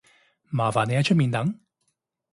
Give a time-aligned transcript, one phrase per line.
[0.49, 1.59] 麻煩你喺出面等